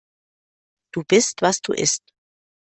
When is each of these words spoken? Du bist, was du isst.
Du 0.91 1.03
bist, 1.07 1.43
was 1.43 1.61
du 1.61 1.73
isst. 1.73 2.01